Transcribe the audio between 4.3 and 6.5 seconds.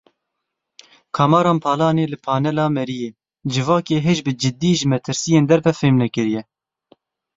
cidî ji metirsiyên derve fêm nekiriye.